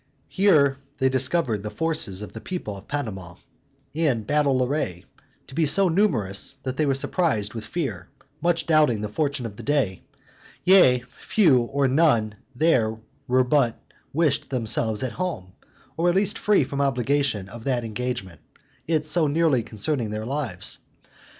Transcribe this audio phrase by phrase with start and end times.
[0.29, 3.35] Here they discovered the forces of the people of Panama,
[3.93, 5.05] in battle array,
[5.45, 8.09] to be so numerous, that they were surprised with fear,
[8.41, 10.01] much doubting the fortune of the day:
[10.63, 13.79] yea, few or none there were but
[14.11, 15.53] wished themselves at home,
[15.97, 18.41] or at least free from obligation of that engagement,
[18.87, 20.79] it so nearly concerning their lives.